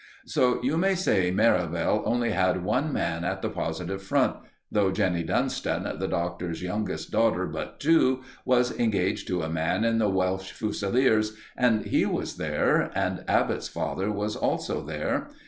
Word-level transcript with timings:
So 0.25 0.63
you 0.63 0.77
may 0.77 0.95
say 0.95 1.29
Merivale 1.29 2.01
only 2.07 2.31
had 2.31 2.63
one 2.63 2.91
man 2.91 3.23
at 3.23 3.43
the 3.43 3.51
positive 3.51 4.01
Front, 4.01 4.35
though 4.71 4.91
Jenny 4.91 5.21
Dunston, 5.21 5.83
the 5.99 6.07
Doctor's 6.07 6.63
youngest 6.63 7.11
daughter 7.11 7.45
but 7.45 7.79
two, 7.79 8.23
was 8.43 8.71
engaged 8.79 9.27
to 9.27 9.43
a 9.43 9.47
man 9.47 9.83
in 9.85 9.99
the 9.99 10.09
Welsh 10.09 10.53
Fusiliers, 10.53 11.35
and 11.55 11.85
he 11.85 12.07
was 12.07 12.37
there, 12.37 12.91
and 12.95 13.23
Abbott's 13.27 13.67
father 13.67 14.11
was 14.11 14.35
also 14.35 14.83
there. 14.83 15.29